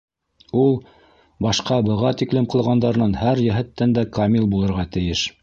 Ул 0.61 0.71
башҡа 1.47 1.77
быға 1.89 2.13
тиклем 2.21 2.49
ҡылғандарынан 2.55 3.15
һәр 3.21 3.43
йәһәттән 3.45 3.95
дә 4.01 4.07
камил 4.19 4.51
булырға 4.57 4.89
тейеш! 4.99 5.25